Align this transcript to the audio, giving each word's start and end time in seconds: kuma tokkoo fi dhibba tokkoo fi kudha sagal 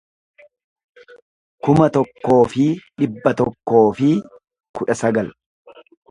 kuma 1.67 1.89
tokkoo 1.97 2.39
fi 2.53 2.65
dhibba 3.01 3.33
tokkoo 3.41 3.83
fi 3.99 4.09
kudha 4.79 4.97
sagal 5.03 5.29